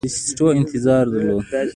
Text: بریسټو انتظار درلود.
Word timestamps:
بریسټو 0.03 0.45
انتظار 0.59 1.05
درلود. 1.13 1.43